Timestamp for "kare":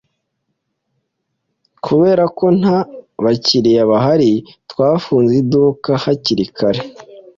6.57-6.81